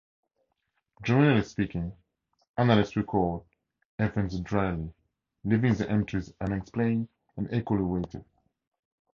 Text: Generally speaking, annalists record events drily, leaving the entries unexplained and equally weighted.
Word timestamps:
Generally 1.03 1.43
speaking, 1.43 1.93
annalists 2.57 2.95
record 2.95 3.43
events 3.99 4.39
drily, 4.39 4.91
leaving 5.43 5.75
the 5.75 5.87
entries 5.91 6.33
unexplained 6.41 7.07
and 7.37 7.53
equally 7.53 7.83
weighted. 7.83 8.25